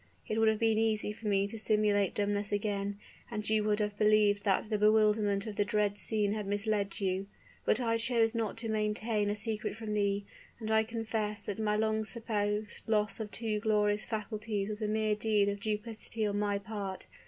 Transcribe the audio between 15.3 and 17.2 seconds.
of duplicity on my part.